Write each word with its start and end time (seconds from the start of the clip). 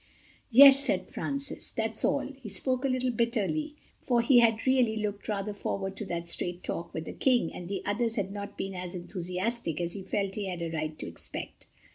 "Yes," 0.49 0.83
said 0.83 1.11
Francis. 1.11 1.69
"That's 1.69 2.03
all." 2.03 2.27
He 2.41 2.49
spoke 2.49 2.83
a 2.83 2.87
little 2.87 3.11
bitterly, 3.11 3.75
for 4.01 4.21
he 4.21 4.39
had 4.39 4.65
really 4.65 4.95
rather 5.27 5.49
looked 5.51 5.59
forward 5.59 5.95
to 5.97 6.05
that 6.05 6.27
straight 6.27 6.63
talk 6.63 6.91
with 6.91 7.05
the 7.05 7.13
King, 7.13 7.53
and 7.53 7.67
the 7.69 7.83
others 7.85 8.15
had 8.15 8.31
not 8.31 8.57
been 8.57 8.73
as 8.73 8.95
enthusiastic 8.95 9.79
as 9.79 9.93
he 9.93 10.01
felt 10.01 10.33
he 10.33 10.47
had 10.47 10.63
a 10.63 10.71
right 10.71 10.97
to 10.97 11.05
expect. 11.07 11.67